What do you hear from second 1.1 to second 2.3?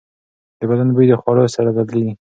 خوړو سره بدلېږي.